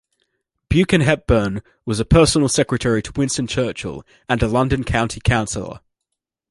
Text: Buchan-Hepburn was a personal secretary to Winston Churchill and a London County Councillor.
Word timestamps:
Buchan-Hepburn 0.69 1.61
was 1.85 1.99
a 1.99 2.05
personal 2.05 2.49
secretary 2.49 3.03
to 3.03 3.11
Winston 3.15 3.45
Churchill 3.45 4.03
and 4.27 4.41
a 4.41 4.47
London 4.47 4.83
County 4.83 5.19
Councillor. 5.19 5.79